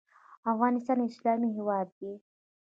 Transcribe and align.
افغانستان 0.51 0.97
یو 0.99 1.07
اسلامي 1.11 1.49
هیواد 1.57 1.87
دی. 1.99 2.13